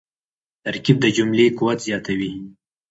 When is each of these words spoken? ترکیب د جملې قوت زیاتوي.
ترکیب 0.63 0.97
د 1.01 1.05
جملې 1.17 1.45
قوت 1.57 1.79
زیاتوي. 1.87 2.31